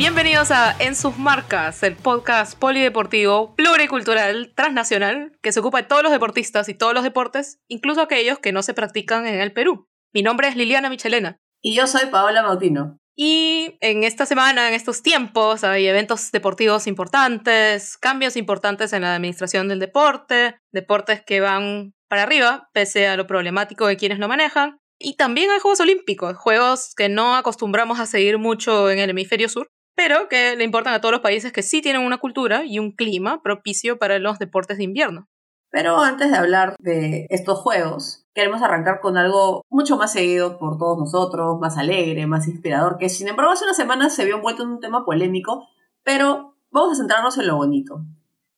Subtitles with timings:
[0.00, 6.02] Bienvenidos a En sus marcas, el podcast polideportivo, pluricultural, transnacional, que se ocupa de todos
[6.02, 9.90] los deportistas y todos los deportes, incluso aquellos que no se practican en el Perú.
[10.14, 11.36] Mi nombre es Liliana Michelena.
[11.60, 12.96] Y yo soy Paola Mautino.
[13.14, 19.14] Y en esta semana, en estos tiempos, hay eventos deportivos importantes, cambios importantes en la
[19.14, 24.28] administración del deporte, deportes que van para arriba, pese a lo problemático de quienes no
[24.28, 24.78] manejan.
[24.98, 29.50] Y también hay Juegos Olímpicos, juegos que no acostumbramos a seguir mucho en el hemisferio
[29.50, 29.68] sur,
[30.02, 32.92] pero que le importan a todos los países que sí tienen una cultura y un
[32.92, 35.28] clima propicio para los deportes de invierno.
[35.68, 40.78] Pero antes de hablar de estos juegos, queremos arrancar con algo mucho más seguido por
[40.78, 44.62] todos nosotros, más alegre, más inspirador, que sin embargo hace unas semanas se vio envuelto
[44.62, 45.68] en un tema polémico,
[46.02, 48.00] pero vamos a centrarnos en lo bonito.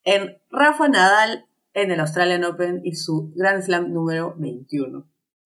[0.05, 5.05] En Rafa Nadal en el Australian Open y su Grand Slam número 21.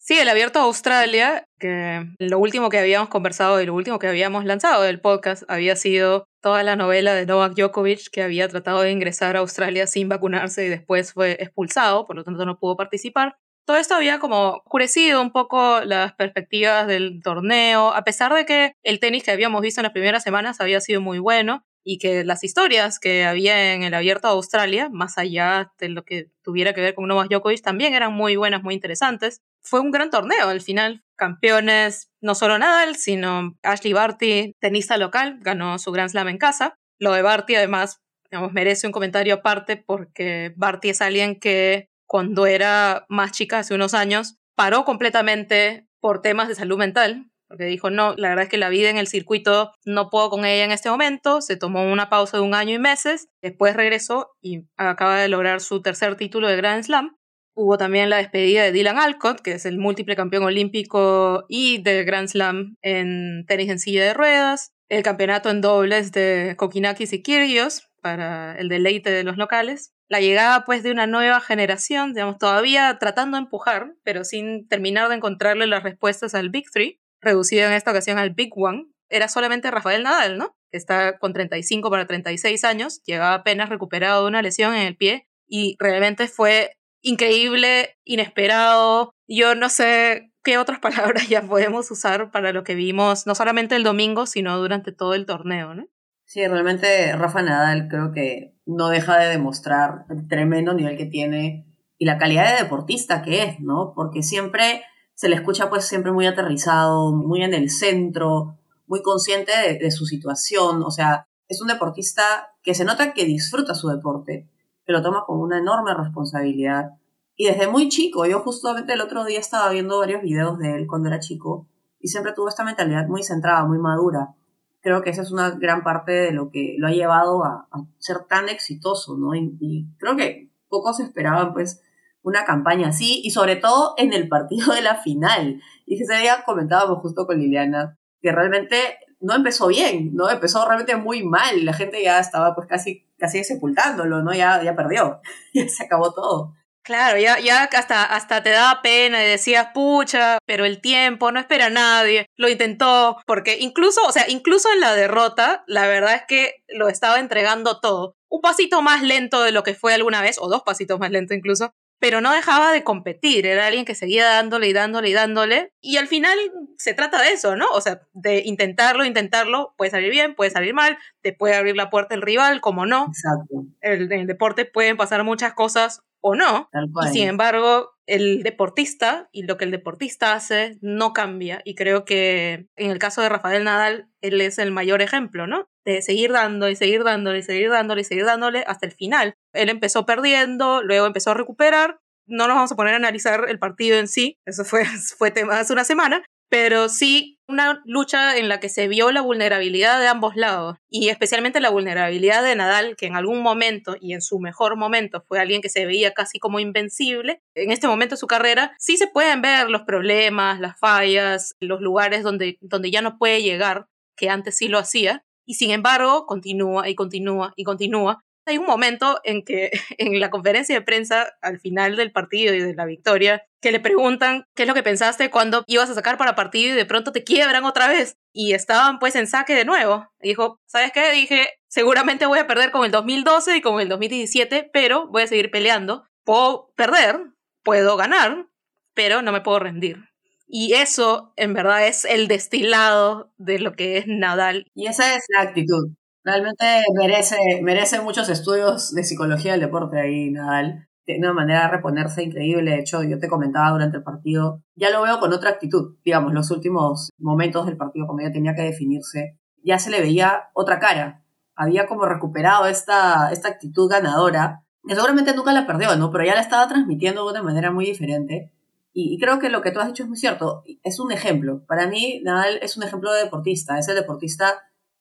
[0.09, 4.07] Sí, el Abierto de Australia, que lo último que habíamos conversado y lo último que
[4.07, 8.83] habíamos lanzado del podcast había sido toda la novela de Novak Djokovic, que había tratado
[8.83, 12.77] de ingresar a Australia sin vacunarse y después fue expulsado, por lo tanto no pudo
[12.77, 13.37] participar.
[13.67, 18.75] Todo esto había como oscurecido un poco las perspectivas del torneo, a pesar de que
[18.85, 22.23] el tenis que habíamos visto en las primeras semanas había sido muy bueno y que
[22.23, 26.75] las historias que había en el Abierto de Australia, más allá de lo que tuviera
[26.75, 30.49] que ver con Novak Djokovic, también eran muy buenas, muy interesantes fue un gran torneo
[30.49, 31.03] al final.
[31.17, 36.75] Campeones, no solo Nadal, sino Ashley Barty, tenista local, ganó su Grand Slam en casa.
[36.99, 38.01] Lo de Barty, además,
[38.31, 43.75] digamos, merece un comentario aparte porque Barty es alguien que cuando era más chica, hace
[43.75, 48.49] unos años, paró completamente por temas de salud mental, porque dijo, no, la verdad es
[48.49, 51.85] que la vida en el circuito no puedo con ella en este momento, se tomó
[51.85, 56.17] una pausa de un año y meses, después regresó y acaba de lograr su tercer
[56.17, 57.16] título de Grand Slam.
[57.59, 62.05] Hubo también la despedida de Dylan Alcott, que es el múltiple campeón olímpico y de
[62.05, 64.75] Grand Slam en tenis en silla de ruedas.
[64.91, 69.95] El campeonato en dobles de Kokinakis y Kyrgios para el deleite de los locales.
[70.07, 75.09] La llegada pues de una nueva generación, digamos, todavía tratando de empujar, pero sin terminar
[75.09, 79.29] de encontrarle las respuestas al Big Three, reducido en esta ocasión al Big One, era
[79.29, 80.55] solamente Rafael Nadal, ¿no?
[80.71, 84.97] Que está con 35 para 36 años, llegaba apenas recuperado de una lesión en el
[84.97, 86.76] pie y realmente fue
[87.07, 89.15] increíble, inesperado.
[89.29, 93.77] Yo no sé qué otras palabras ya podemos usar para lo que vimos, no solamente
[93.77, 95.87] el domingo, sino durante todo el torneo, ¿no?
[96.25, 101.73] Sí, realmente Rafa Nadal creo que no deja de demostrar el tremendo nivel que tiene
[101.99, 103.93] y la calidad de deportista que es, ¿no?
[103.95, 104.83] Porque siempre
[105.15, 109.91] se le escucha pues siempre muy aterrizado, muy en el centro, muy consciente de, de
[109.93, 112.23] su situación, o sea, es un deportista
[112.63, 114.49] que se nota que disfruta su deporte,
[114.87, 116.93] que lo toma como una enorme responsabilidad.
[117.35, 120.87] Y desde muy chico, yo justamente el otro día estaba viendo varios videos de él
[120.87, 121.67] cuando era chico
[122.01, 124.35] y siempre tuvo esta mentalidad muy centrada, muy madura.
[124.81, 127.67] Creo que esa es una gran parte de lo que lo ha llevado a,
[127.99, 129.35] ser tan exitoso, ¿no?
[129.35, 131.83] Y, creo que pocos esperaban, pues,
[132.23, 135.61] una campaña así y sobre todo en el partido de la final.
[135.85, 138.77] Y que se había comentado justo con Liliana, que realmente
[139.21, 140.31] no empezó bien, ¿no?
[140.31, 141.65] Empezó realmente muy mal.
[141.65, 144.33] La gente ya estaba pues casi, casi sepultándolo, ¿no?
[144.35, 145.21] Ya, ya perdió.
[145.55, 146.55] ya se acabó todo.
[146.87, 151.41] Claro, ya, ya hasta, hasta te daba pena y decías, pucha, pero el tiempo, no
[151.41, 156.15] espera a nadie, lo intentó, porque incluso, o sea, incluso en la derrota, la verdad
[156.15, 158.15] es que lo estaba entregando todo.
[158.29, 161.35] Un pasito más lento de lo que fue alguna vez, o dos pasitos más lento
[161.35, 165.73] incluso, pero no dejaba de competir, era alguien que seguía dándole y dándole y dándole,
[165.81, 166.39] y al final
[166.77, 167.71] se trata de eso, ¿no?
[167.71, 171.91] O sea, de intentarlo, intentarlo, puede salir bien, puede salir mal, te puede abrir la
[171.91, 173.07] puerta el rival, como no.
[173.09, 173.65] Exacto.
[173.81, 176.69] En el deporte pueden pasar muchas cosas o no,
[177.05, 182.05] y sin embargo, el deportista y lo que el deportista hace no cambia, y creo
[182.05, 185.69] que en el caso de Rafael Nadal, él es el mayor ejemplo, ¿no?
[185.87, 189.35] De seguir dando y seguir dándole y seguir dándole y seguir dándole hasta el final.
[189.55, 191.99] Él empezó perdiendo, luego empezó a recuperar.
[192.27, 194.85] No nos vamos a poner a analizar el partido en sí, eso fue,
[195.17, 199.21] fue tema hace una semana, pero sí una lucha en la que se vio la
[199.21, 204.15] vulnerabilidad de ambos lados y especialmente la vulnerabilidad de Nadal, que en algún momento y
[204.15, 207.41] en su mejor momento fue alguien que se veía casi como invencible.
[207.55, 211.81] En este momento de su carrera sí se pueden ver los problemas, las fallas, los
[211.81, 213.87] lugares donde, donde ya no puede llegar,
[214.17, 218.67] que antes sí lo hacía, y sin embargo continúa y continúa y continúa hay un
[218.67, 222.87] momento en que en la conferencia de prensa al final del partido y de la
[222.87, 226.73] victoria, que le preguntan qué es lo que pensaste cuando ibas a sacar para partido
[226.73, 228.17] y de pronto te quiebran otra vez.
[228.33, 230.09] Y estaban pues en saque de nuevo.
[230.21, 231.11] dijo, ¿sabes qué?
[231.11, 235.27] Dije, seguramente voy a perder con el 2012 y con el 2017, pero voy a
[235.27, 236.05] seguir peleando.
[236.25, 237.21] Puedo perder,
[237.65, 238.47] puedo ganar,
[238.95, 240.05] pero no me puedo rendir.
[240.49, 244.67] Y eso, en verdad, es el destilado de lo que es Nadal.
[244.75, 245.91] Y esa es la actitud.
[246.25, 246.65] Realmente
[246.95, 250.89] merece, merece muchos estudios de psicología del deporte ahí, Nadal.
[251.07, 252.73] De una manera de reponerse increíble.
[252.73, 255.97] De hecho, yo te comentaba durante el partido, ya lo veo con otra actitud.
[256.05, 260.49] Digamos, los últimos momentos del partido, cuando ya tenía que definirse, ya se le veía
[260.53, 261.23] otra cara.
[261.55, 266.11] Había como recuperado esta, esta actitud ganadora, que seguramente nunca la perdió, ¿no?
[266.11, 268.53] Pero ya la estaba transmitiendo de una manera muy diferente.
[268.99, 270.65] Y, creo que lo que tú has dicho es muy cierto.
[270.83, 271.67] Es un ejemplo.
[271.67, 273.79] Para mí, Nadal es un ejemplo de deportista.
[273.79, 274.55] Es el deportista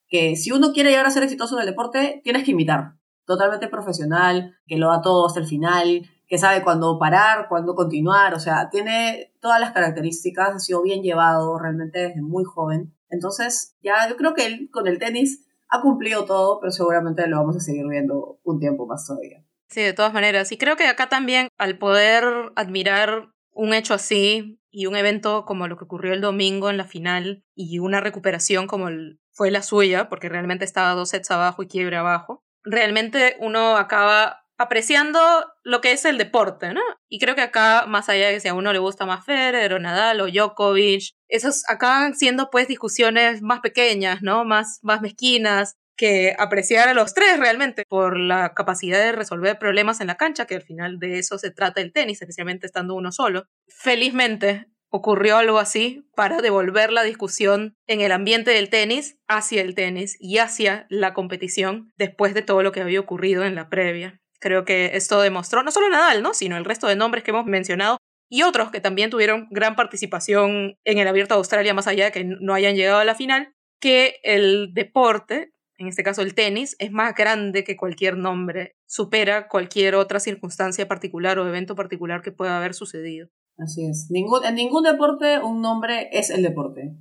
[0.09, 2.95] que si uno quiere llegar a ser exitoso en el deporte, tienes que imitar.
[3.25, 8.33] Totalmente profesional, que lo da todo hasta el final, que sabe cuándo parar, cuándo continuar.
[8.33, 12.93] O sea, tiene todas las características, ha sido bien llevado realmente desde muy joven.
[13.09, 17.37] Entonces, ya yo creo que él con el tenis ha cumplido todo, pero seguramente lo
[17.37, 19.41] vamos a seguir viendo un tiempo más todavía.
[19.69, 20.51] Sí, de todas maneras.
[20.51, 25.67] Y creo que acá también, al poder admirar un hecho así y un evento como
[25.67, 28.89] lo que ocurrió el domingo en la final y una recuperación como
[29.31, 34.45] fue la suya, porque realmente estaba dos sets abajo y quiebre abajo, realmente uno acaba
[34.57, 35.19] apreciando
[35.63, 36.81] lo que es el deporte, ¿no?
[37.09, 39.73] Y creo que acá, más allá de que si a uno le gusta más Federer
[39.73, 44.45] o Nadal o Djokovic, esos acaban siendo pues discusiones más pequeñas, ¿no?
[44.45, 50.01] Más, más mezquinas, que apreciar a los tres realmente por la capacidad de resolver problemas
[50.01, 53.11] en la cancha, que al final de eso se trata el tenis, especialmente estando uno
[53.11, 53.45] solo.
[53.67, 59.75] Felizmente ocurrió algo así para devolver la discusión en el ambiente del tenis hacia el
[59.75, 64.21] tenis y hacia la competición después de todo lo que había ocurrido en la previa.
[64.39, 66.33] Creo que esto demostró no solo Nadal, ¿no?
[66.33, 67.97] sino el resto de nombres que hemos mencionado
[68.29, 72.11] y otros que también tuvieron gran participación en el Abierto de Australia, más allá de
[72.11, 76.75] que no hayan llegado a la final, que el deporte en este caso el tenis,
[76.79, 82.31] es más grande que cualquier nombre, supera cualquier otra circunstancia particular o evento particular que
[82.31, 83.29] pueda haber sucedido.
[83.57, 84.07] Así es.
[84.09, 86.95] Ningún, en ningún deporte un nombre es el deporte.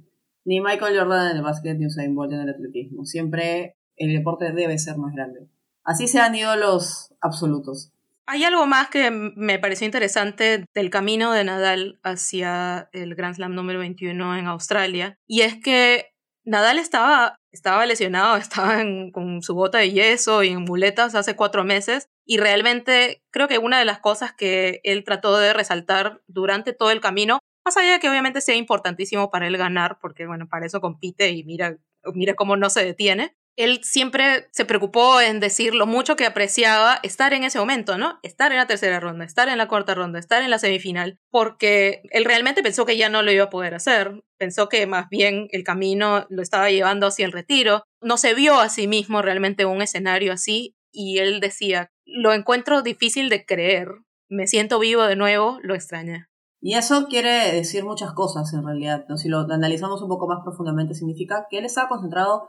[0.45, 3.05] Ni Michael Jordan en el básquet ni Usain Bolt en el atletismo.
[3.05, 5.49] Siempre el deporte debe ser más grande.
[5.85, 7.93] Así se han ido los absolutos.
[8.27, 13.55] Hay algo más que me pareció interesante del camino de Nadal hacia el Grand Slam
[13.55, 16.07] número 21 en Australia, y es que
[16.43, 21.65] Nadal estaba, estaba lesionado, estaba con su bota de yeso y en muletas hace cuatro
[21.65, 26.73] meses y realmente creo que una de las cosas que él trató de resaltar durante
[26.73, 30.49] todo el camino, más allá de que obviamente sea importantísimo para él ganar, porque bueno,
[30.49, 31.79] para eso compite y mira,
[32.13, 36.99] mira cómo no se detiene, él siempre se preocupó en decir lo mucho que apreciaba
[37.03, 38.19] estar en ese momento, ¿no?
[38.23, 42.03] Estar en la tercera ronda, estar en la cuarta ronda, estar en la semifinal, porque
[42.11, 45.49] él realmente pensó que ya no lo iba a poder hacer, pensó que más bien
[45.51, 49.65] el camino lo estaba llevando hacia el retiro, no se vio a sí mismo realmente
[49.65, 53.89] un escenario así y él decía, lo encuentro difícil de creer,
[54.29, 56.29] me siento vivo de nuevo, lo extraña.
[56.61, 59.19] Y eso quiere decir muchas cosas en realidad, ¿no?
[59.19, 62.49] si lo analizamos un poco más profundamente, significa que él estaba concentrado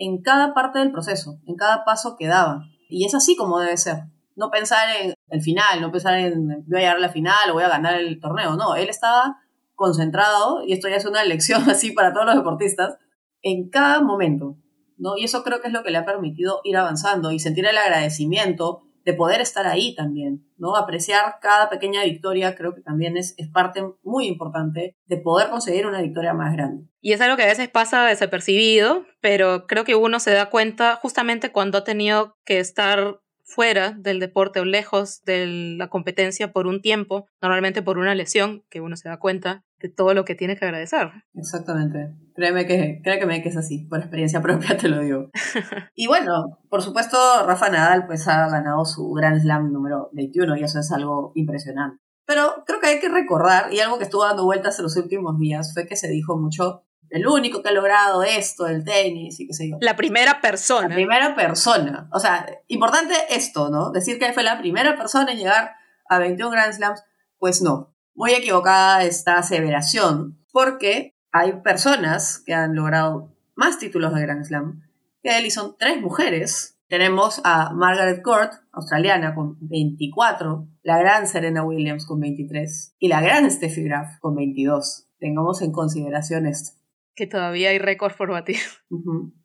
[0.00, 2.64] en cada parte del proceso, en cada paso que daba.
[2.88, 4.04] Y es así como debe ser.
[4.34, 7.54] No pensar en el final, no pensar en voy a llegar a la final o
[7.54, 8.56] voy a ganar el torneo.
[8.56, 9.36] No, él estaba
[9.74, 12.96] concentrado, y esto ya es una lección así para todos los deportistas,
[13.42, 14.56] en cada momento.
[14.96, 15.16] ¿no?
[15.16, 17.76] Y eso creo que es lo que le ha permitido ir avanzando y sentir el
[17.76, 20.76] agradecimiento de poder estar ahí también, ¿no?
[20.76, 25.86] Apreciar cada pequeña victoria creo que también es, es parte muy importante de poder conseguir
[25.86, 26.84] una victoria más grande.
[27.00, 30.96] Y es algo que a veces pasa desapercibido, pero creo que uno se da cuenta
[30.96, 36.66] justamente cuando ha tenido que estar fuera del deporte o lejos de la competencia por
[36.66, 40.34] un tiempo, normalmente por una lesión, que uno se da cuenta de todo lo que
[40.34, 41.10] tiene que agradecer.
[41.34, 42.14] Exactamente.
[42.34, 45.30] Créeme que, créeme que es así, por experiencia propia te lo digo.
[45.94, 50.64] y bueno, por supuesto, Rafa Nadal pues ha ganado su Grand Slam número 21 y
[50.64, 51.98] eso es algo impresionante.
[52.26, 55.36] Pero creo que hay que recordar, y algo que estuvo dando vueltas en los últimos
[55.38, 59.48] días, fue que se dijo mucho el único que ha logrado esto, el tenis y
[59.48, 59.78] qué sé yo.
[59.80, 60.88] La primera persona.
[60.88, 62.08] La primera persona.
[62.12, 63.90] O sea, importante esto, ¿no?
[63.90, 65.72] Decir que fue la primera persona en llegar
[66.08, 67.02] a 21 Grand Slams,
[67.38, 67.96] pues no.
[68.14, 74.82] Muy equivocada esta aseveración, porque hay personas que han logrado más títulos de Grand Slam
[75.22, 76.78] que él y son tres mujeres.
[76.88, 83.20] Tenemos a Margaret Court, australiana, con 24, la gran Serena Williams con 23 y la
[83.20, 85.06] gran Steffi Graf con 22.
[85.18, 86.80] Tengamos en consideración esto
[87.20, 88.56] que todavía hay récord por batir.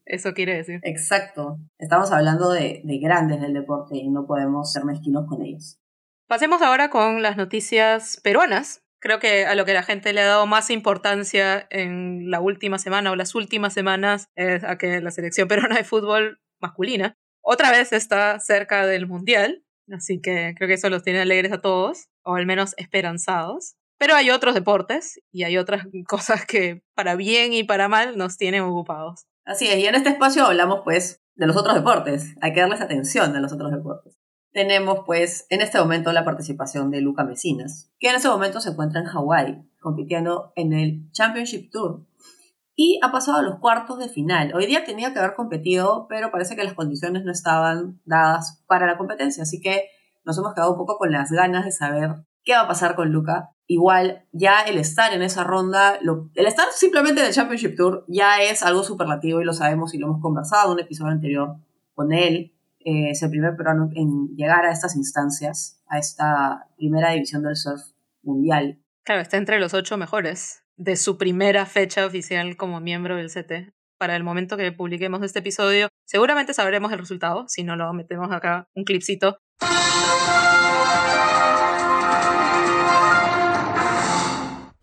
[0.06, 0.80] Eso quiere decir.
[0.84, 1.60] Exacto.
[1.78, 5.78] Estamos hablando de, de grandes del deporte y no podemos ser mezquinos con ellos.
[6.28, 8.84] Pasemos ahora con las noticias peruanas.
[9.00, 12.80] Creo que a lo que la gente le ha dado más importancia en la última
[12.80, 17.70] semana o las últimas semanas es a que la selección peruana de fútbol masculina otra
[17.70, 19.64] vez está cerca del mundial.
[19.92, 23.76] Así que creo que eso los tiene alegres a todos, o al menos esperanzados.
[24.00, 28.38] Pero hay otros deportes y hay otras cosas que para bien y para mal nos
[28.38, 29.28] tienen ocupados.
[29.46, 32.34] Así es, y en este espacio hablamos pues de los otros deportes.
[32.42, 34.18] Hay que darles atención a los otros deportes.
[34.56, 38.70] Tenemos pues en este momento la participación de Luca Mesinas, que en ese momento se
[38.70, 42.06] encuentra en Hawái, compitiendo en el Championship Tour.
[42.74, 44.54] Y ha pasado a los cuartos de final.
[44.56, 48.88] Hoy día tenía que haber competido, pero parece que las condiciones no estaban dadas para
[48.88, 49.44] la competencia.
[49.44, 49.90] Así que
[50.24, 52.12] nos hemos quedado un poco con las ganas de saber
[52.46, 53.50] qué va a pasar con Luca.
[53.68, 58.42] Igual, ya el estar en esa ronda, el estar simplemente en el Championship Tour ya
[58.42, 61.58] es algo superlativo y lo sabemos y lo hemos conversado en un episodio anterior
[61.94, 62.55] con él.
[62.88, 67.56] Eh, es el primer peruano en llegar a estas instancias, a esta primera división del
[67.56, 67.82] surf
[68.22, 68.80] mundial.
[69.04, 73.74] Claro, está entre los ocho mejores de su primera fecha oficial como miembro del CT.
[73.98, 78.32] Para el momento que publiquemos este episodio, seguramente sabremos el resultado, si no lo metemos
[78.32, 79.40] acá un clipcito.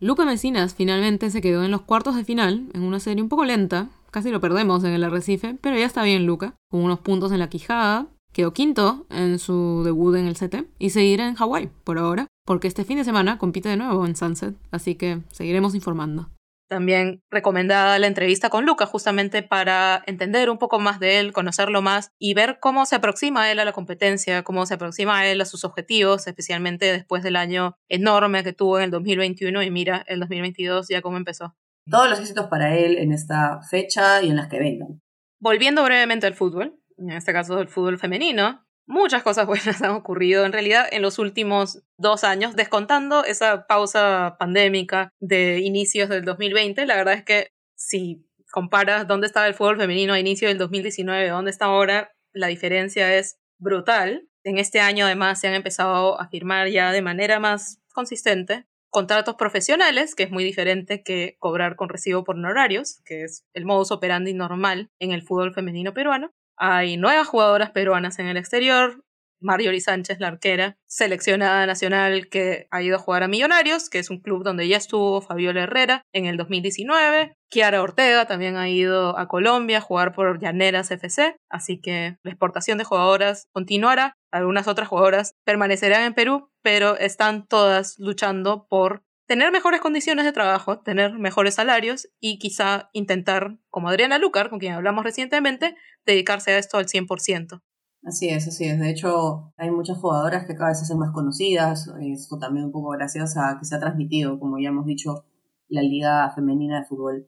[0.01, 3.45] Luca Mesinas finalmente se quedó en los cuartos de final, en una serie un poco
[3.45, 7.31] lenta, casi lo perdemos en el arrecife, pero ya está bien Luca, con unos puntos
[7.31, 11.71] en la quijada, quedó quinto en su debut en el CT y seguirá en Hawái
[11.83, 15.73] por ahora, porque este fin de semana compite de nuevo en Sunset, así que seguiremos
[15.73, 16.29] informando.
[16.69, 21.81] También recomendada la entrevista con Luca, justamente para entender un poco más de él, conocerlo
[21.81, 25.45] más y ver cómo se aproxima él a la competencia, cómo se aproxima él a
[25.45, 30.19] sus objetivos, especialmente después del año enorme que tuvo en el 2021 y mira el
[30.19, 31.55] 2022 ya cómo empezó.
[31.89, 35.01] Todos los éxitos para él en esta fecha y en las que vengan.
[35.39, 40.45] Volviendo brevemente al fútbol, en este caso el fútbol femenino, muchas cosas buenas han ocurrido
[40.45, 46.85] en realidad en los últimos dos años, descontando esa pausa pandémica de inicios del 2020.
[46.85, 51.29] La verdad es que si comparas dónde estaba el fútbol femenino a inicio del 2019,
[51.29, 54.27] dónde está ahora, la diferencia es brutal.
[54.43, 59.35] En este año además se han empezado a firmar ya de manera más consistente contratos
[59.35, 63.91] profesionales, que es muy diferente que cobrar con recibo por honorarios, que es el modus
[63.91, 66.31] operandi normal en el fútbol femenino peruano.
[66.57, 69.03] Hay nuevas jugadoras peruanas en el exterior.
[69.43, 74.09] Marjorie Sánchez, la arquera, seleccionada nacional que ha ido a jugar a Millonarios, que es
[74.09, 77.35] un club donde ya estuvo Fabiola Herrera en el 2019.
[77.49, 82.31] Kiara Ortega también ha ido a Colombia a jugar por Llaneras FC, así que la
[82.31, 84.15] exportación de jugadoras continuará.
[84.31, 90.31] Algunas otras jugadoras permanecerán en Perú, pero están todas luchando por tener mejores condiciones de
[90.31, 96.51] trabajo, tener mejores salarios y quizá intentar, como Adriana Lucar, con quien hablamos recientemente, dedicarse
[96.51, 97.61] a esto al 100%.
[98.05, 98.79] Así es, así es.
[98.79, 101.89] De hecho, hay muchas jugadoras que cada vez se hacen más conocidas.
[102.01, 105.25] Esto también un poco gracias a que se ha transmitido, como ya hemos dicho,
[105.69, 107.27] la Liga Femenina de Fútbol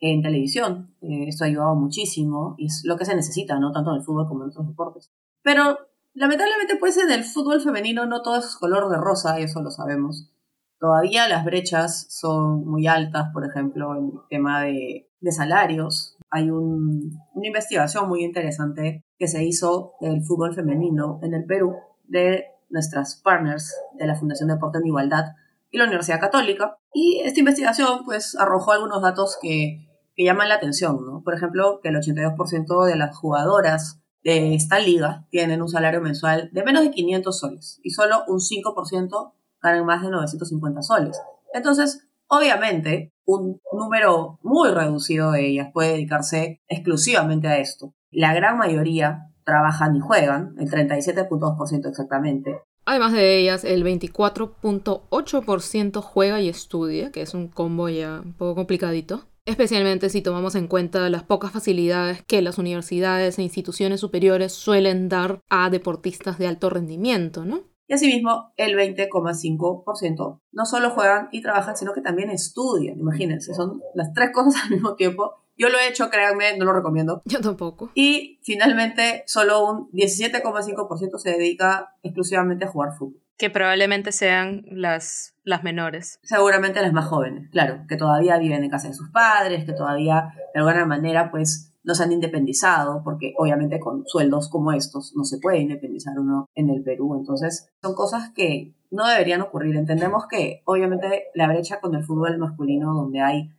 [0.00, 0.94] en televisión.
[1.02, 3.72] Eh, esto ha ayudado muchísimo y es lo que se necesita, ¿no?
[3.72, 5.12] Tanto en el fútbol como en otros deportes.
[5.42, 5.78] Pero
[6.14, 9.70] lamentablemente, pues en el fútbol femenino no todo es color de rosa, y eso lo
[9.70, 10.30] sabemos.
[10.78, 16.16] Todavía las brechas son muy altas, por ejemplo, en el tema de, salarios.
[16.30, 22.44] Hay una investigación muy interesante que se hizo del fútbol femenino en el Perú de
[22.68, 25.24] nuestras partners de la Fundación Deporte en Igualdad
[25.70, 26.78] y la Universidad Católica.
[26.92, 31.22] Y esta investigación pues arrojó algunos datos que, que llaman la atención, ¿no?
[31.22, 36.50] Por ejemplo, que el 82% de las jugadoras de esta liga tienen un salario mensual
[36.52, 39.32] de menos de 500 soles y solo un 5%
[39.62, 41.20] ganan más de 950 soles.
[41.52, 47.94] Entonces, obviamente, un número muy reducido de ellas puede dedicarse exclusivamente a esto.
[48.10, 52.60] La gran mayoría trabajan y juegan, el 37.2% exactamente.
[52.84, 58.56] Además de ellas, el 24.8% juega y estudia, que es un combo ya un poco
[58.56, 59.26] complicadito.
[59.46, 65.08] Especialmente si tomamos en cuenta las pocas facilidades que las universidades e instituciones superiores suelen
[65.08, 67.62] dar a deportistas de alto rendimiento, ¿no?
[67.90, 72.96] Y asimismo, el 20,5% no solo juegan y trabajan, sino que también estudian.
[73.00, 75.42] Imagínense, son las tres cosas al mismo tiempo.
[75.58, 77.20] Yo lo he hecho, créanme, no lo recomiendo.
[77.24, 77.90] Yo tampoco.
[77.96, 83.20] Y finalmente, solo un 17,5% se dedica exclusivamente a jugar fútbol.
[83.36, 86.20] Que probablemente sean las, las menores.
[86.22, 90.32] Seguramente las más jóvenes, claro, que todavía viven en casa de sus padres, que todavía
[90.54, 95.24] de alguna manera pues no se han independizado, porque obviamente con sueldos como estos no
[95.24, 97.16] se puede independizar uno en el Perú.
[97.18, 99.76] Entonces, son cosas que no deberían ocurrir.
[99.76, 103.50] Entendemos que obviamente la brecha con el fútbol masculino, donde hay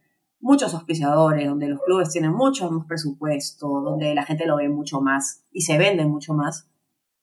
[0.42, 5.00] muchos auspiciadores, donde los clubes tienen mucho más presupuesto, donde la gente lo ve mucho
[5.00, 6.68] más y se vende mucho más,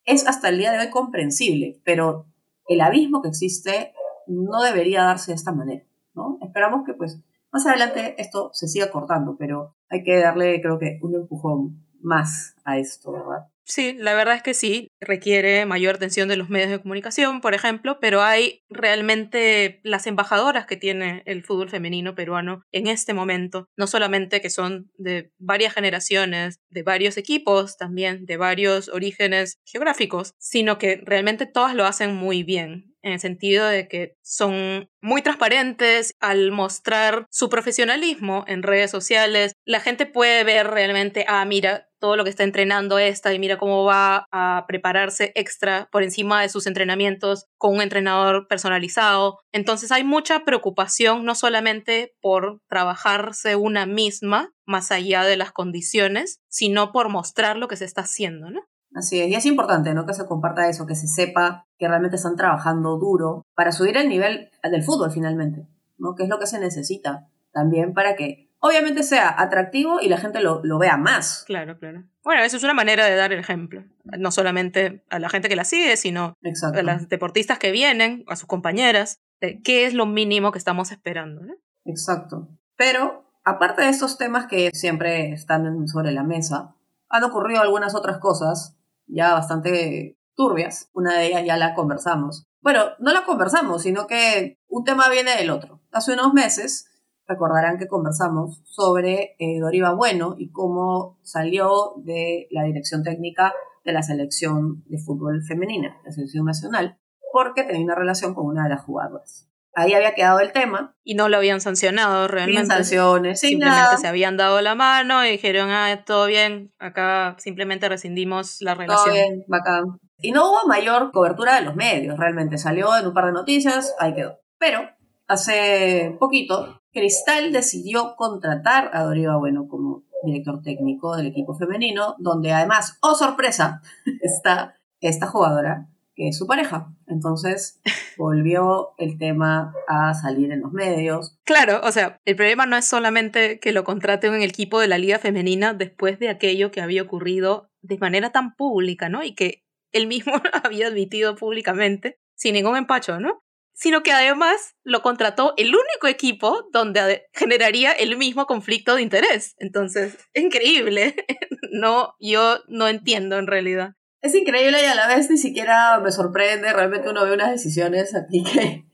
[0.04, 2.26] es hasta el día de hoy comprensible, pero
[2.68, 3.92] el abismo que existe
[4.26, 6.38] no debería darse de esta manera, ¿no?
[6.40, 7.20] Esperamos que pues
[7.52, 12.54] más adelante esto se siga cortando, pero hay que darle, creo que, un empujón más
[12.64, 13.48] a esto, ¿verdad?
[13.68, 17.54] sí, la verdad es que sí, requiere mayor atención de los medios de comunicación, por
[17.54, 23.68] ejemplo, pero hay realmente las embajadoras que tiene el fútbol femenino peruano en este momento,
[23.76, 30.32] no solamente que son de varias generaciones, de varios equipos, también de varios orígenes geográficos,
[30.38, 35.22] sino que realmente todas lo hacen muy bien en el sentido de que son muy
[35.22, 39.52] transparentes al mostrar su profesionalismo en redes sociales.
[39.64, 43.58] La gente puede ver realmente, ah, mira, todo lo que está entrenando esta y mira
[43.58, 49.38] cómo va a prepararse extra por encima de sus entrenamientos con un entrenador personalizado.
[49.52, 56.40] Entonces hay mucha preocupación no solamente por trabajarse una misma más allá de las condiciones,
[56.48, 58.60] sino por mostrar lo que se está haciendo, ¿no?
[58.98, 60.06] Así es, y es importante, ¿no?
[60.06, 64.08] Que se comparta eso, que se sepa que realmente están trabajando duro para subir el
[64.08, 66.16] nivel del fútbol finalmente, ¿no?
[66.16, 70.40] Que es lo que se necesita también para que obviamente sea atractivo y la gente
[70.40, 71.44] lo, vea más.
[71.46, 72.02] Claro, claro.
[72.24, 75.54] Bueno, eso es una manera de dar el ejemplo, no solamente a la gente que
[75.54, 80.06] la sigue, sino a las deportistas que vienen, a sus compañeras, de qué es lo
[80.06, 81.54] mínimo que estamos esperando, ¿no?
[81.84, 82.48] Exacto.
[82.76, 86.74] Pero, aparte de estos temas que siempre están sobre la mesa,
[87.08, 88.77] han ocurrido algunas otras cosas
[89.08, 90.90] ya bastante turbias.
[90.94, 92.46] Una de ellas ya la conversamos.
[92.60, 95.80] Bueno, no la conversamos, sino que un tema viene del otro.
[95.90, 96.86] Hace unos meses,
[97.26, 103.52] recordarán que conversamos sobre eh, Doriva Bueno y cómo salió de la dirección técnica
[103.84, 106.98] de la selección de fútbol femenina, la selección nacional,
[107.32, 110.94] porque tenía una relación con una de las jugadoras ahí había quedado el tema.
[111.04, 112.62] Y no lo habían sancionado realmente.
[112.62, 117.88] Sin sanciones, Simplemente se habían dado la mano y dijeron, ah, todo bien, acá simplemente
[117.88, 119.04] rescindimos la relación.
[119.04, 119.84] Todo bien, bacán.
[120.20, 122.58] Y no hubo mayor cobertura de los medios, realmente.
[122.58, 124.40] Salió en un par de noticias, ahí quedó.
[124.58, 124.88] Pero
[125.26, 132.52] hace poquito, Cristal decidió contratar a Doriva Bueno como director técnico del equipo femenino, donde
[132.52, 133.80] además, oh sorpresa,
[134.22, 136.92] está esta jugadora que es su pareja.
[137.06, 137.80] Entonces
[138.18, 141.38] volvió el tema a salir en los medios.
[141.44, 144.88] Claro, o sea, el problema no es solamente que lo contraten en el equipo de
[144.88, 149.22] la liga femenina después de aquello que había ocurrido de manera tan pública, ¿no?
[149.22, 150.32] Y que él mismo
[150.64, 153.40] había admitido públicamente, sin ningún empacho, ¿no?
[153.72, 159.54] Sino que además lo contrató el único equipo donde generaría el mismo conflicto de interés.
[159.58, 161.14] Entonces, increíble.
[161.70, 166.10] no, yo no entiendo en realidad es increíble y a la vez ni siquiera me
[166.10, 166.72] sorprende.
[166.72, 168.84] Realmente uno ve unas decisiones aquí que,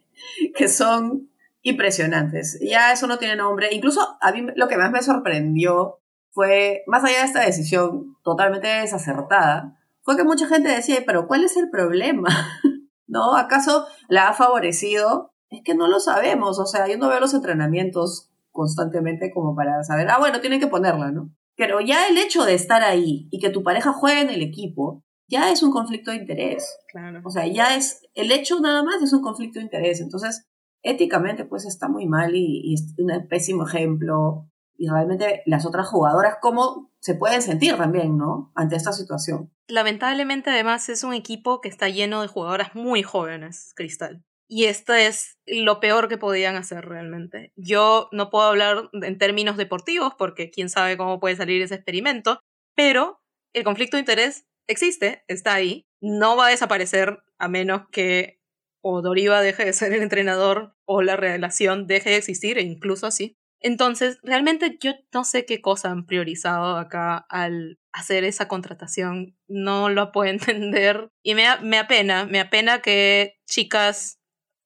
[0.55, 1.31] que son
[1.63, 2.59] impresionantes.
[2.61, 3.69] Ya eso no tiene nombre.
[3.73, 8.69] Incluso a mí lo que más me sorprendió fue, más allá de esta decisión totalmente
[8.69, 12.29] desacertada, fue que mucha gente decía, pero ¿cuál es el problema?
[13.07, 13.37] ¿No?
[13.37, 15.33] ¿Acaso la ha favorecido?
[15.49, 16.59] Es que no lo sabemos.
[16.59, 20.67] O sea, yo no veo los entrenamientos constantemente como para saber, ah, bueno, tienen que
[20.67, 21.31] ponerla, ¿no?
[21.57, 25.03] Pero ya el hecho de estar ahí y que tu pareja juegue en el equipo,
[25.29, 26.79] ya es un conflicto de interés.
[26.89, 27.21] Claro.
[27.25, 30.01] O sea, ya es, el hecho nada más es un conflicto de interés.
[30.01, 30.47] Entonces,
[30.83, 34.49] éticamente, pues está muy mal y, es un pésimo ejemplo.
[34.77, 38.53] Y realmente las otras jugadoras, ¿cómo se pueden sentir también, ¿no?
[38.55, 39.53] Ante esta situación.
[39.69, 44.25] Lamentablemente, además, es un equipo que está lleno de jugadoras muy jóvenes, Cristal.
[44.47, 47.53] Y esto es lo peor que podían hacer realmente.
[47.57, 52.41] Yo no puedo hablar en términos deportivos porque quién sabe cómo puede salir ese experimento,
[52.77, 53.21] pero
[53.55, 58.41] el conflicto de interés existe, está ahí, no va a desaparecer a menos que
[58.83, 63.07] o Doriva deje de ser el entrenador o la relación deje de existir, e incluso
[63.07, 63.39] así.
[63.61, 69.39] Entonces, realmente yo no sé qué cosa han priorizado acá al hacer esa contratación.
[69.49, 71.09] No lo puedo entender.
[71.23, 74.21] Y me, me apena, me apena que chicas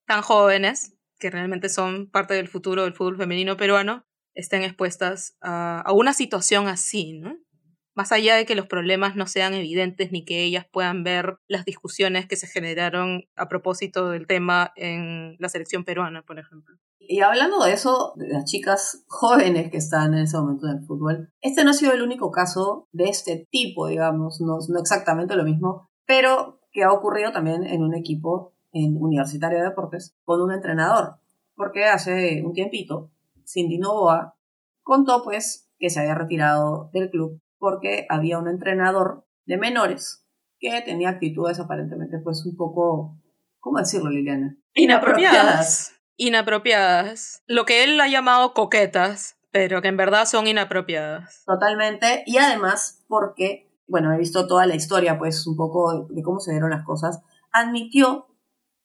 [0.05, 5.81] tan jóvenes, que realmente son parte del futuro del fútbol femenino peruano, estén expuestas a,
[5.81, 7.39] a una situación así, ¿no?
[7.99, 11.65] Más allá de que los problemas no sean evidentes ni que ellas puedan ver las
[11.65, 16.77] discusiones que se generaron a propósito del tema en la selección peruana, por ejemplo.
[17.01, 20.87] Y hablando de eso, de las chicas jóvenes que están en ese momento en el
[20.87, 25.43] fútbol, este no ha sido el único caso de este tipo, digamos, no, exactamente lo
[25.43, 31.17] mismo, pero que ha ocurrido también en un equipo Universitario de Deportes con un entrenador,
[31.57, 33.11] porque hace un tiempito
[33.45, 34.37] Cindy Novoa
[34.85, 40.25] contó pues que se había retirado del club porque había un entrenador de menores
[40.59, 43.19] que tenía actitudes aparentemente pues un poco,
[43.61, 44.57] ¿cómo decirlo Liliana?
[44.75, 45.95] Inapropiadas.
[46.17, 47.43] Inapropiadas.
[47.47, 51.45] Lo que él ha llamado coquetas, pero que en verdad son inapropiadas.
[51.47, 52.25] Totalmente.
[52.27, 56.53] Y además porque, bueno, he visto toda la historia pues un poco de cómo se
[56.53, 58.27] dieron las cosas, admitió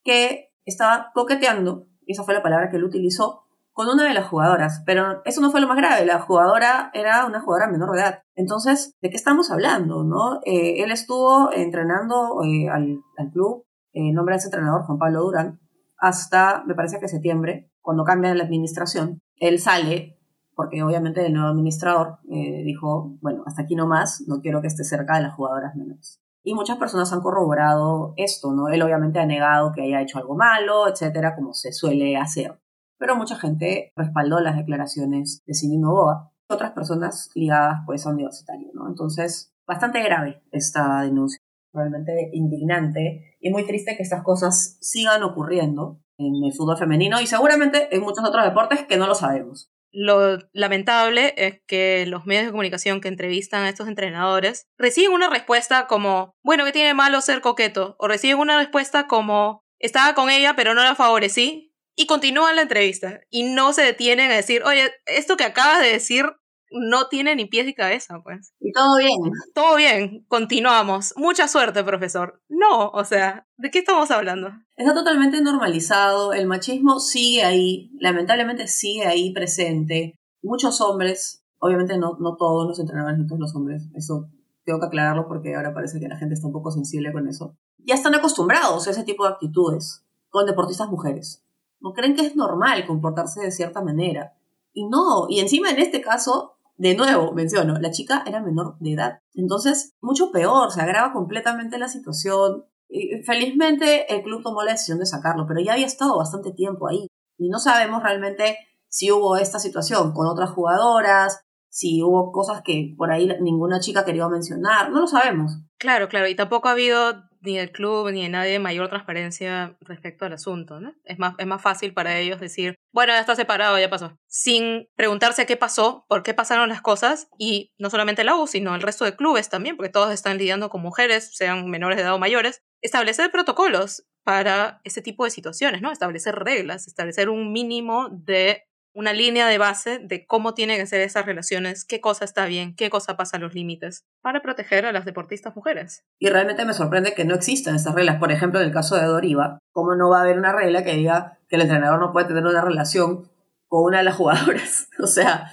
[0.04, 4.28] que estaba coqueteando, y esa fue la palabra que él utilizó, con una de las
[4.28, 4.84] jugadoras.
[4.86, 8.23] Pero eso no fue lo más grave, la jugadora era una jugadora menor de edad.
[8.36, 10.04] Entonces, ¿de qué estamos hablando?
[10.04, 10.40] ¿no?
[10.46, 15.22] Eh, él estuvo entrenando eh, al, club, en eh, nombre de ese entrenador, Juan Pablo
[15.22, 15.60] Durán,
[15.98, 19.22] hasta, me parece que septiembre, cuando cambia la administración.
[19.38, 20.20] Él sale,
[20.56, 24.84] porque obviamente el nuevo administrador dijo, bueno, hasta aquí no más, no quiero que esté
[24.84, 26.22] cerca de las jugadoras menores.
[26.44, 28.68] Y muchas personas han corroborado esto, ¿no?
[28.68, 32.60] Él obviamente ha negado que haya hecho algo malo, etcétera, como se suele hacer.
[32.98, 38.70] Pero mucha gente respaldó las declaraciones de Cindy Novoa otras personas ligadas pues a universitario,
[38.74, 38.88] ¿no?
[38.88, 41.40] Entonces, bastante grave esta denuncia,
[41.74, 47.28] realmente indignante y muy triste que estas cosas sigan ocurriendo en el fútbol femenino y
[47.28, 49.72] seguramente en muchos otros deportes que no lo sabemos.
[49.92, 55.30] Lo lamentable es que los medios de comunicación que entrevistan a estos entrenadores reciben una
[55.30, 57.96] respuesta como, bueno, ¿qué tiene malo ser coqueto?
[58.00, 61.70] O reciben una respuesta como, estaba con ella pero no la favorecí.
[61.96, 65.90] Y continúan la entrevista y no se detienen a decir, oye, esto que acabas de
[65.90, 66.26] decir
[66.74, 68.54] no tiene ni pies ni cabeza, pues.
[68.60, 69.32] Y todo bien.
[69.54, 71.14] Todo bien, continuamos.
[71.18, 72.42] Mucha suerte, profesor.
[72.50, 74.50] No, o sea, ¿de qué estamos hablando?
[74.76, 80.20] Está totalmente normalizado, el machismo sigue ahí, lamentablemente sigue ahí presente.
[80.42, 84.30] Muchos hombres, obviamente no, no todos los entrenadores, no todos los hombres, eso
[84.66, 87.56] tengo que aclararlo porque ahora parece que la gente está un poco sensible con eso.
[87.78, 91.46] Ya están acostumbrados a ese tipo de actitudes con deportistas mujeres.
[91.80, 94.34] No creen que es normal comportarse de cierta manera.
[94.72, 98.92] Y no, y encima en este caso de nuevo, menciono, la chica era menor de
[98.92, 99.20] edad.
[99.34, 102.66] Entonces, mucho peor, se agrava completamente la situación.
[102.90, 106.90] Y felizmente el club tomó la decisión de sacarlo, pero ya había estado bastante tiempo
[106.90, 107.08] ahí.
[107.38, 108.58] Y no sabemos realmente
[108.90, 114.04] si hubo esta situación con otras jugadoras, si hubo cosas que por ahí ninguna chica
[114.04, 115.54] quería mencionar, no lo sabemos.
[115.80, 120.26] Claro, claro, y tampoco ha habido ni del club ni de nadie mayor transparencia respecto
[120.26, 120.94] al asunto, ¿no?
[121.04, 124.88] Es más, es más fácil para ellos decir, bueno, ya está separado, ya pasó, sin
[124.96, 128.82] preguntarse qué pasó, por qué pasaron las cosas, y no solamente la U, sino el
[128.82, 132.20] resto de clubes también, porque todos están lidiando con mujeres, sean menores de edad o
[132.20, 135.92] mayores, establecer protocolos para ese tipo de situaciones, ¿no?
[135.92, 141.02] Establecer reglas, establecer un mínimo de una línea de base de cómo tienen que ser
[141.02, 144.92] esas relaciones, qué cosa está bien, qué cosa pasa a los límites, para proteger a
[144.92, 146.06] las deportistas mujeres.
[146.20, 148.18] Y realmente me sorprende que no existan esas reglas.
[148.20, 150.94] Por ejemplo, en el caso de Doriva, ¿cómo no va a haber una regla que
[150.94, 153.30] diga que el entrenador no puede tener una relación
[153.68, 154.90] con una de las jugadoras?
[155.00, 155.52] o sea,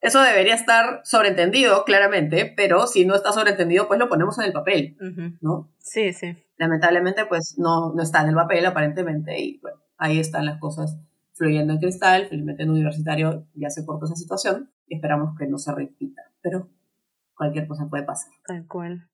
[0.00, 4.52] eso debería estar sobreentendido, claramente, pero si no está sobreentendido, pues lo ponemos en el
[4.52, 4.96] papel,
[5.40, 5.72] ¿no?
[5.78, 6.36] Sí, sí.
[6.58, 10.98] Lamentablemente, pues no, no está en el papel, aparentemente, y bueno, ahí están las cosas
[11.36, 15.58] fluyendo en cristal, felizmente en universitario ya se cortó esa situación y esperamos que no
[15.58, 16.70] se repita, pero
[17.34, 18.32] cualquier cosa puede pasar.
[18.46, 19.08] Tal cual.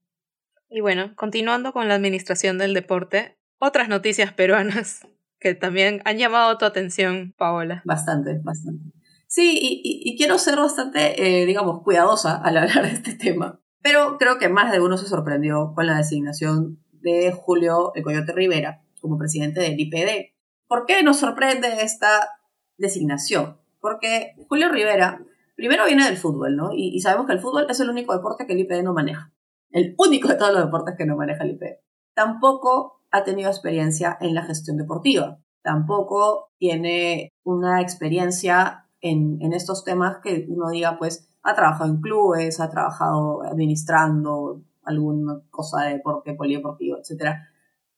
[0.71, 5.07] Y bueno, continuando con la administración del deporte, otras noticias peruanas
[5.41, 7.83] que también han llamado tu atención, Paola.
[7.85, 8.85] Bastante, bastante.
[9.27, 14.39] Sí, y, quiero ser bastante, eh, digamos, cuidadosa al hablar de este tema, pero creo
[14.39, 19.19] que más de uno se sorprendió con la designación de Julio El Coyote Rivera como
[19.19, 20.32] presidente del IPD,
[20.73, 22.31] ¿Por qué nos sorprende esta
[22.79, 23.59] designación?
[23.79, 25.23] Porque Julio Rivera,
[25.55, 26.71] primero viene del fútbol, ¿no?
[26.73, 29.35] Y, sabemos que el fútbol es el único deporte que el IPD no maneja.
[29.71, 31.81] El único de todos los deportes que no maneja el IPD.
[32.15, 35.41] Tampoco ha tenido experiencia en la gestión deportiva.
[35.61, 42.61] Tampoco tiene una experiencia en, estos temas que uno diga, pues, ha trabajado en clubes,
[42.61, 47.35] ha trabajado administrando alguna cosa de deporte polideportivo, etc.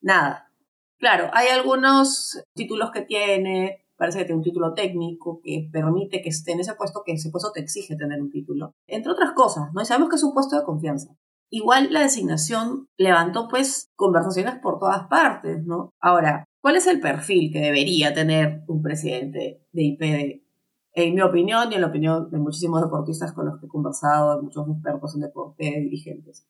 [0.00, 0.50] Nada.
[0.98, 6.30] Claro, hay algunos títulos que tiene, parece que tiene un título técnico que permite que
[6.30, 9.72] esté en ese puesto, que ese puesto te exige tener un título, entre otras cosas,
[9.72, 9.82] ¿no?
[9.82, 11.14] Y sabemos que es un puesto de confianza.
[11.50, 15.90] Igual la designación levantó pues conversaciones por todas partes, ¿no?
[16.00, 20.42] Ahora, ¿cuál es el perfil que debería tener un presidente de IPD?
[20.94, 24.36] En mi opinión y en la opinión de muchísimos deportistas con los que he conversado,
[24.36, 26.46] de muchos expertos en deporte, dirigentes,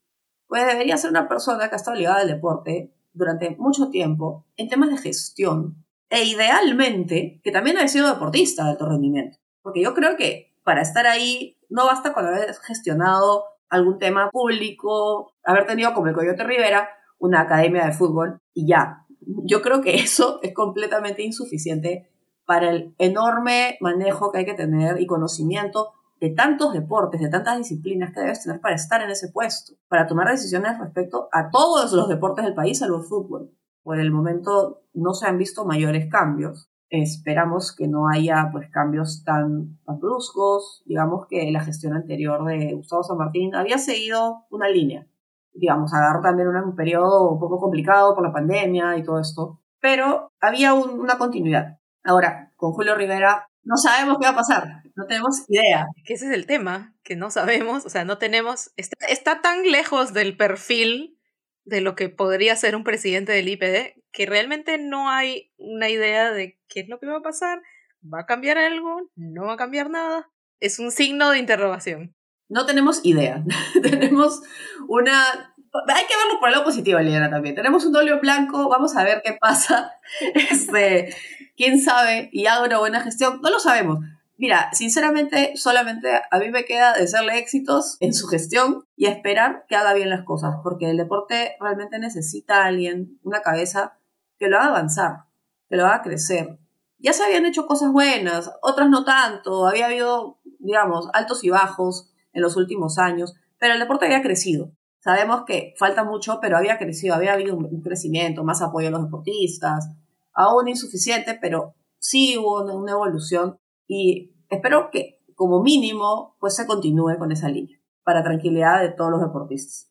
[0.47, 4.69] pues debería ser una persona que ha estado ligada al deporte durante mucho tiempo en
[4.69, 9.39] temas de gestión e idealmente que también haya sido deportista de alto rendimiento.
[9.63, 15.33] Porque yo creo que para estar ahí no basta con haber gestionado algún tema público,
[15.45, 19.07] haber tenido como el Coyote Rivera una academia de fútbol y ya.
[19.21, 22.11] Yo creo que eso es completamente insuficiente
[22.45, 25.93] para el enorme manejo que hay que tener y conocimiento
[26.25, 30.07] de tantos deportes, de tantas disciplinas que debes tener para estar en ese puesto, para
[30.07, 33.51] tomar decisiones respecto a todos los deportes del país, salvo el fútbol.
[33.83, 36.71] Por el momento no se han visto mayores cambios.
[36.89, 40.83] Esperamos que no haya pues cambios tan, bruscos.
[40.87, 45.07] Digamos que la gestión anterior de Gustavo San Martín había seguido una línea.
[45.53, 50.33] Digamos, agarró también un periodo un poco complicado por la pandemia y todo esto, pero
[50.41, 51.79] había una continuidad.
[52.03, 55.87] Ahora, con Julio Rivera No sabemos qué va a pasar, no tenemos idea.
[56.05, 59.63] Que ese es el tema, que no sabemos, o sea, no tenemos, está, está tan
[59.71, 61.19] lejos del perfil
[61.65, 66.31] de lo que podría ser un presidente del IPD que realmente no hay una idea
[66.31, 67.61] de qué es lo que va a pasar,
[68.03, 70.31] va a cambiar algo, no va a cambiar nada.
[70.61, 72.15] Es un signo de interrogación.
[72.49, 73.43] No tenemos idea.
[73.83, 74.41] tenemos
[74.89, 75.54] una
[75.89, 77.55] hay que verlo por el lado positivo, Liliana, también.
[77.55, 79.93] Tenemos un doble blanco, vamos a ver qué pasa.
[80.35, 81.15] Este,
[81.57, 83.41] quién sabe, y haga una buena gestión.
[83.43, 83.99] No lo sabemos.
[84.37, 89.77] Mira, sinceramente, solamente a mí me queda desearle éxitos en su gestión y esperar que
[89.77, 93.97] haga bien las cosas, porque el deporte realmente necesita a alguien, una cabeza,
[94.39, 95.25] que lo haga avanzar,
[95.69, 96.59] que lo haga crecer.
[96.99, 102.11] Ya se habían hecho cosas buenas, otras no tanto, había habido, digamos, altos y bajos
[102.33, 104.73] en los últimos años, pero el deporte había crecido.
[105.05, 109.05] Sabemos que falta mucho, pero había crecido, había habido un crecimiento, más apoyo a los
[109.05, 109.91] deportistas,
[110.33, 117.19] aún insuficiente, pero sí hubo una evolución y espero que como mínimo pues se continúe
[117.19, 119.91] con esa línea para tranquilidad de todos los deportistas.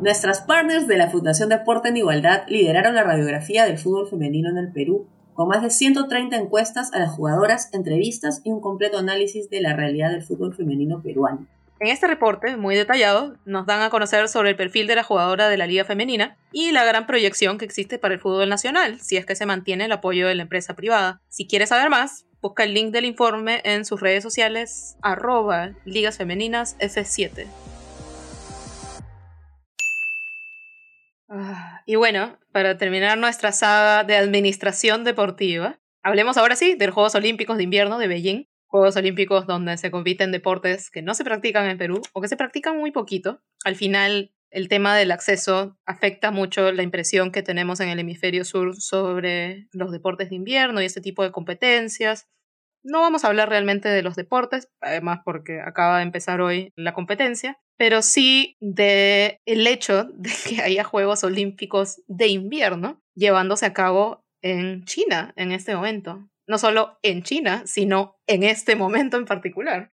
[0.00, 4.58] Nuestras partners de la Fundación Deporte en Igualdad lideraron la radiografía del fútbol femenino en
[4.58, 9.48] el Perú, con más de 130 encuestas a las jugadoras, entrevistas y un completo análisis
[9.48, 11.46] de la realidad del fútbol femenino peruano.
[11.78, 15.48] En este reporte, muy detallado, nos dan a conocer sobre el perfil de la jugadora
[15.48, 19.16] de la liga femenina y la gran proyección que existe para el fútbol nacional, si
[19.16, 21.20] es que se mantiene el apoyo de la empresa privada.
[21.28, 26.18] Si quieres saber más, busca el link del informe en sus redes sociales arroba ligas
[26.18, 27.46] femeninas F7.
[31.28, 36.94] Ah, y bueno, para terminar nuestra saga de administración deportiva, hablemos ahora sí de los
[36.94, 41.24] Juegos Olímpicos de Invierno de Beijing, Juegos Olímpicos donde se compiten deportes que no se
[41.24, 43.42] practican en Perú o que se practican muy poquito.
[43.64, 48.44] Al final, el tema del acceso afecta mucho la impresión que tenemos en el hemisferio
[48.44, 52.26] sur sobre los deportes de invierno y ese tipo de competencias.
[52.82, 56.94] No vamos a hablar realmente de los deportes, además porque acaba de empezar hoy la
[56.94, 63.72] competencia, pero sí de el hecho de que haya Juegos Olímpicos de invierno llevándose a
[63.72, 69.26] cabo en China en este momento no solo en China, sino en este momento en
[69.26, 69.92] particular.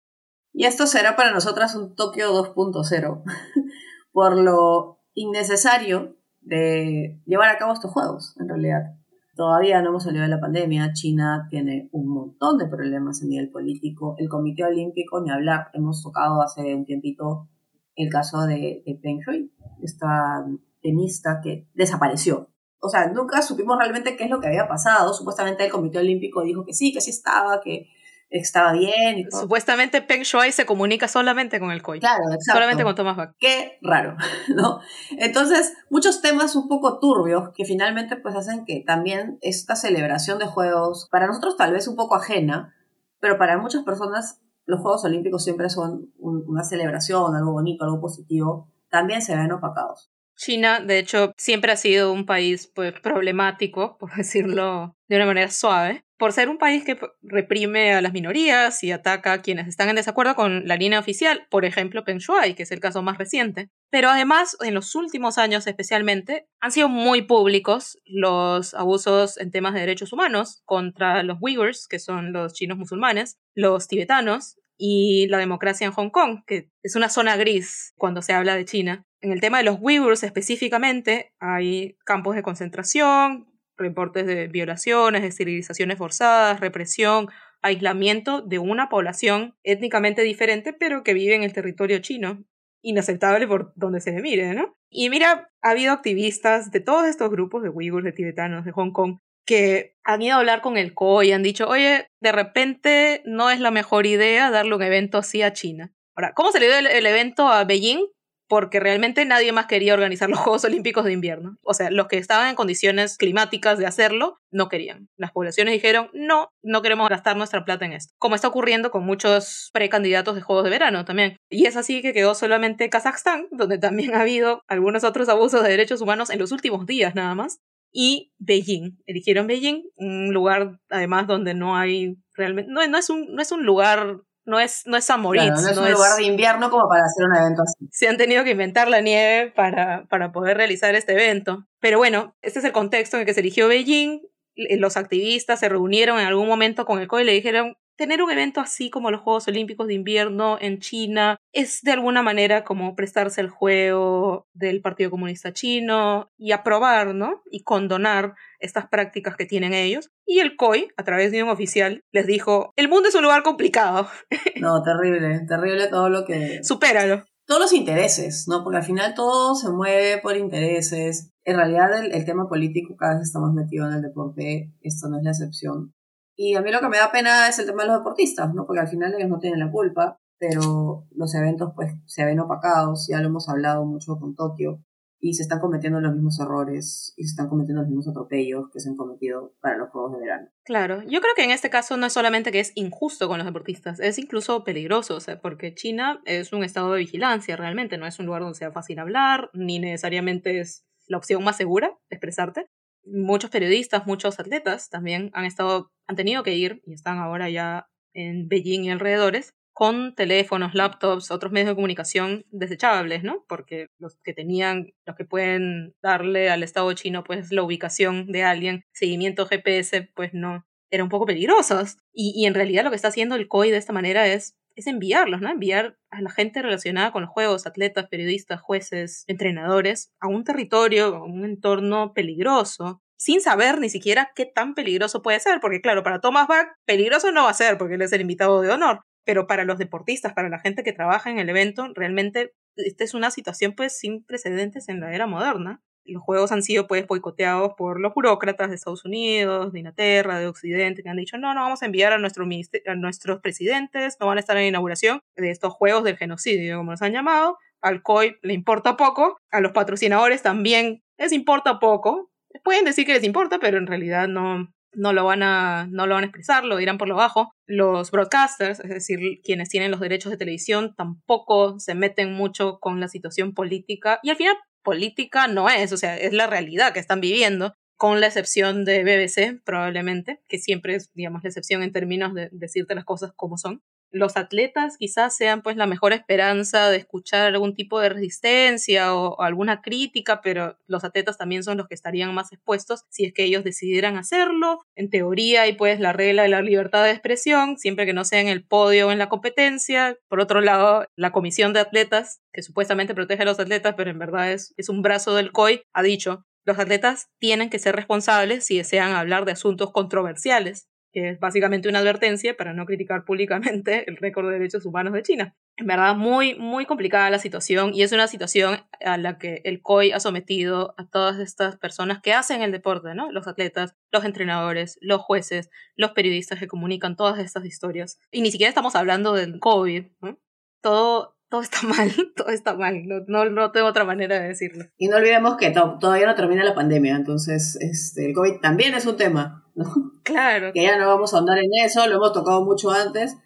[0.52, 3.22] Y esto será para nosotras un Tokio 2.0,
[4.12, 8.96] por lo innecesario de llevar a cabo estos juegos, en realidad.
[9.40, 13.50] Todavía no hemos salido de la pandemia, China tiene un montón de problemas a nivel
[13.50, 17.48] político, el Comité Olímpico, ni hablar, hemos tocado hace un tiempito
[17.96, 19.50] el caso de, Peng Shui,
[19.82, 20.44] esta
[20.82, 22.50] tenista que desapareció
[22.82, 25.12] o sea, nunca supimos realmente qué es lo que había pasado.
[25.12, 27.88] Supuestamente el Comité Olímpico dijo que sí, que sí estaba, que
[28.30, 29.42] estaba bien y todo.
[29.42, 32.00] Supuestamente Peng Shuai se comunica solamente con el COI.
[32.00, 32.52] Claro, exacto.
[32.54, 33.34] Solamente con Thomas Bach.
[33.38, 34.16] Qué raro,
[34.54, 34.80] ¿no?
[35.18, 40.46] Entonces, muchos temas un poco turbios que finalmente pues hacen que también esta celebración de
[40.46, 42.74] juegos, para nosotros tal vez un poco ajena,
[43.18, 48.70] pero para muchas personas los Juegos Olímpicos siempre son una celebración, algo bonito, algo positivo,
[48.88, 50.12] también se ven opacados.
[50.36, 55.50] China, de hecho, siempre ha sido un país pues, problemático, por decirlo de una manera
[55.50, 59.88] suave, por ser un país que reprime a las minorías y ataca a quienes están
[59.88, 63.16] en desacuerdo con la línea oficial, por ejemplo, Peng Shuai, que es el caso más
[63.16, 63.70] reciente.
[63.90, 69.72] Pero además, en los últimos años especialmente, han sido muy públicos los abusos en temas
[69.72, 75.38] de derechos humanos contra los Uyghurs, que son los chinos musulmanes, los tibetanos y la
[75.38, 79.06] democracia en Hong Kong, que es una zona gris cuando se habla de China.
[79.22, 83.46] En el tema de los Uyghurs específicamente, hay campos de concentración,
[83.80, 87.28] reportes de violaciones, esterilizaciones forzadas, represión,
[87.62, 92.44] aislamiento de una población étnicamente diferente, pero que vive en el territorio chino.
[92.82, 94.74] Inaceptable por donde se le mire, ¿no?
[94.90, 98.92] Y mira, ha habido activistas de todos estos grupos de Uyghurs, de tibetanos, de Hong
[98.92, 103.22] Kong, que han ido a hablar con el COI y han dicho, oye, de repente
[103.26, 105.92] no es la mejor idea darle un evento así a China.
[106.16, 108.06] Ahora, ¿cómo se le dio el evento a Beijing?
[108.50, 111.56] Porque realmente nadie más quería organizar los Juegos Olímpicos de invierno.
[111.62, 115.08] O sea, los que estaban en condiciones climáticas de hacerlo no querían.
[115.16, 118.12] Las poblaciones dijeron, no, no queremos gastar nuestra plata en esto.
[118.18, 121.36] Como está ocurriendo con muchos precandidatos de Juegos de Verano también.
[121.48, 125.68] Y es así que quedó solamente Kazajstán, donde también ha habido algunos otros abusos de
[125.68, 127.60] derechos humanos en los últimos días nada más.
[127.92, 128.98] Y Beijing.
[129.06, 133.52] Eligieron Beijing, un lugar además donde no hay realmente, no, no, es, un, no es
[133.52, 137.04] un lugar no es, no es San no es un lugar de invierno como para
[137.04, 137.88] hacer un evento así.
[137.90, 141.66] Se han tenido que inventar la nieve para, para poder realizar este evento.
[141.78, 144.20] Pero bueno, este es el contexto en el que se eligió Beijing.
[144.56, 148.30] Los activistas se reunieron en algún momento con el COI y le dijeron, tener un
[148.30, 152.96] evento así como los Juegos Olímpicos de Invierno en China es de alguna manera como
[152.96, 157.42] prestarse el juego del Partido Comunista Chino y aprobar, ¿no?
[157.50, 160.08] Y condonar estas prácticas que tienen ellos.
[160.24, 163.42] Y el COI, a través de un oficial, les dijo, el mundo es un lugar
[163.42, 164.08] complicado.
[164.62, 166.64] No, terrible, terrible todo lo que...
[166.64, 167.24] Supéralo.
[167.46, 168.64] Todos los intereses, ¿no?
[168.64, 171.32] Porque al final todo se mueve por intereses.
[171.44, 175.08] En realidad el, el tema político cada vez está más metido en el deporte, esto
[175.08, 175.92] no es la excepción.
[176.42, 178.64] Y a mí lo que me da pena es el tema de los deportistas, ¿no?
[178.64, 183.06] Porque al final ellos no tienen la culpa, pero los eventos pues se ven opacados,
[183.10, 184.82] ya lo hemos hablado mucho con Tokio,
[185.18, 188.80] y se están cometiendo los mismos errores y se están cometiendo los mismos atropellos que
[188.80, 190.48] se han cometido para los Juegos de Verano.
[190.64, 193.46] Claro, yo creo que en este caso no es solamente que es injusto con los
[193.46, 198.06] deportistas, es incluso peligroso, o sea, porque China es un estado de vigilancia realmente, no
[198.06, 202.70] es un lugar donde sea fácil hablar, ni necesariamente es la opción más segura expresarte
[203.04, 207.88] muchos periodistas, muchos atletas también han estado, han tenido que ir y están ahora ya
[208.12, 213.44] en Beijing y alrededores con teléfonos, laptops, otros medios de comunicación desechables, ¿no?
[213.48, 218.42] Porque los que tenían, los que pueden darle al Estado chino, pues la ubicación de
[218.42, 221.96] alguien, seguimiento GPS, pues no, eran un poco peligrosos.
[222.12, 224.86] Y, y en realidad lo que está haciendo el COI de esta manera es es
[224.86, 225.50] enviarlos, ¿no?
[225.50, 231.16] Enviar a la gente relacionada con los juegos, atletas, periodistas, jueces, entrenadores, a un territorio,
[231.16, 236.02] a un entorno peligroso, sin saber ni siquiera qué tan peligroso puede ser, porque claro,
[236.02, 239.02] para Thomas Bach, peligroso no va a ser, porque él es el invitado de honor,
[239.24, 243.14] pero para los deportistas, para la gente que trabaja en el evento, realmente esta es
[243.14, 247.72] una situación pues sin precedentes en la era moderna los juegos han sido pues boicoteados
[247.76, 251.62] por los burócratas de Estados Unidos, de Inglaterra, de Occidente, que han dicho, no, no
[251.62, 255.20] vamos a enviar a, nuestro a nuestros presidentes, no van a estar en la inauguración
[255.36, 257.58] de estos juegos del genocidio, como los han llamado.
[257.80, 262.30] Al COI le importa poco, a los patrocinadores también les importa poco.
[262.64, 266.14] Pueden decir que les importa, pero en realidad no, no lo van a no lo
[266.14, 267.52] van a expresar, lo dirán por lo bajo.
[267.66, 273.00] Los broadcasters, es decir, quienes tienen los derechos de televisión, tampoco se meten mucho con
[273.00, 277.00] la situación política y al final política no es, o sea, es la realidad que
[277.00, 281.92] están viviendo, con la excepción de BBC, probablemente, que siempre es, digamos, la excepción en
[281.92, 286.90] términos de decirte las cosas como son los atletas quizás sean pues la mejor esperanza
[286.90, 291.88] de escuchar algún tipo de resistencia o, alguna crítica, pero los atletas también son los
[291.88, 294.80] que estarían más expuestos si es que ellos decidieran hacerlo.
[294.94, 298.40] En teoría hay pues la regla de la libertad de expresión, siempre que no sea
[298.40, 300.16] en el podio o en la competencia.
[300.28, 304.18] Por otro lado, la comisión de atletas, que supuestamente protege a los atletas, pero en
[304.18, 308.64] verdad es, es un brazo del COI, ha dicho, los atletas tienen que ser responsables
[308.66, 314.08] si desean hablar de asuntos controversiales que es básicamente una advertencia para no criticar públicamente
[314.08, 315.56] el récord de derechos humanos de China.
[315.76, 319.80] En verdad, muy, muy complicada la situación y es una situación a la que el
[319.80, 323.32] COI ha sometido a todas estas personas que hacen el deporte, ¿no?
[323.32, 328.20] Los atletas, los entrenadores, los jueces, los periodistas que comunican todas estas historias.
[328.30, 330.38] Y ni siquiera estamos hablando del COVID, ¿no?
[330.82, 334.86] Todo, todo está mal, todo está mal, no, no, tengo otra manera de decirlo.
[334.96, 339.04] Y no olvidemos que todavía no termina la pandemia, entonces este, el COVID también es
[339.04, 339.84] un tema, ¿no?
[340.22, 340.72] Claro.
[340.72, 343.36] Que ya no vamos a andar en eso, lo hemos tocado mucho antes,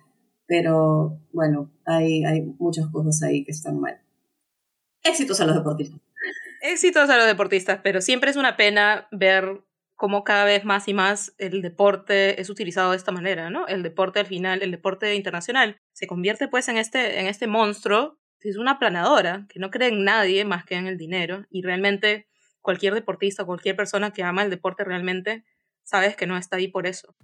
[0.47, 4.01] pero bueno, hay, hay muchas cosas ahí que están mal.
[5.03, 6.01] Éxitos a los deportistas.
[6.61, 9.64] Éxitos a los deportistas, pero siempre es una pena ver
[9.95, 13.67] cómo cada vez más y más el deporte es utilizado de esta manera, ¿no?
[13.67, 18.19] El deporte al final, el deporte internacional, se convierte pues en este, en este monstruo,
[18.41, 22.29] es una planadora, que no cree en nadie más que en el dinero, y realmente
[22.61, 25.45] cualquier deportista, cualquier persona que ama el deporte realmente,
[25.83, 27.15] sabes que no está ahí por eso.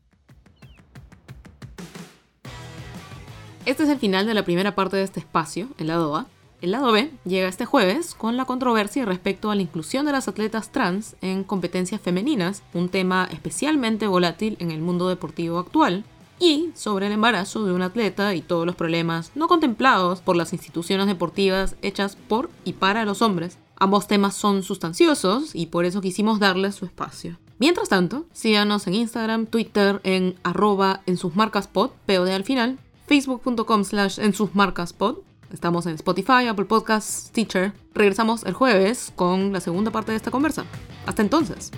[3.66, 6.26] Este es el final de la primera parte de este espacio, el lado A.
[6.60, 10.28] El lado B llega este jueves con la controversia respecto a la inclusión de las
[10.28, 16.04] atletas trans en competencias femeninas, un tema especialmente volátil en el mundo deportivo actual,
[16.38, 20.52] y sobre el embarazo de un atleta y todos los problemas no contemplados por las
[20.52, 23.58] instituciones deportivas hechas por y para los hombres.
[23.76, 27.38] Ambos temas son sustanciosos y por eso quisimos darles su espacio.
[27.58, 32.78] Mientras tanto, síganos en Instagram, Twitter, en arroba en sus marcas pod, POD al final,
[33.06, 35.18] facebook.com slash en sus marcas pod,
[35.52, 37.72] Estamos en Spotify, Apple Podcasts, Teacher.
[37.94, 40.64] Regresamos el jueves con la segunda parte de esta conversa.
[41.06, 41.72] Hasta entonces.